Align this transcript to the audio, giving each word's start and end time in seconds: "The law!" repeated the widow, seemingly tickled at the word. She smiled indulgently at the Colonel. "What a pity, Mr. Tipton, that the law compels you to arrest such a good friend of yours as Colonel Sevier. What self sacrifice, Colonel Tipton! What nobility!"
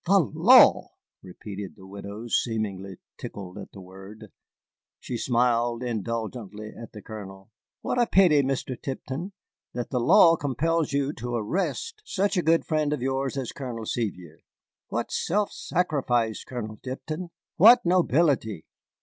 "The 0.05 0.17
law!" 0.17 0.93
repeated 1.21 1.75
the 1.75 1.85
widow, 1.85 2.25
seemingly 2.27 2.97
tickled 3.19 3.59
at 3.59 3.71
the 3.71 3.81
word. 3.81 4.31
She 4.99 5.15
smiled 5.15 5.83
indulgently 5.83 6.73
at 6.75 6.91
the 6.93 7.03
Colonel. 7.03 7.51
"What 7.81 8.01
a 8.01 8.07
pity, 8.07 8.41
Mr. 8.41 8.75
Tipton, 8.81 9.33
that 9.75 9.91
the 9.91 9.99
law 9.99 10.37
compels 10.37 10.91
you 10.91 11.13
to 11.13 11.35
arrest 11.35 12.01
such 12.03 12.35
a 12.35 12.41
good 12.41 12.65
friend 12.65 12.93
of 12.93 13.03
yours 13.03 13.37
as 13.37 13.51
Colonel 13.51 13.85
Sevier. 13.85 14.39
What 14.87 15.11
self 15.11 15.51
sacrifice, 15.51 16.43
Colonel 16.45 16.79
Tipton! 16.81 17.29
What 17.57 17.85
nobility!" 17.85 18.65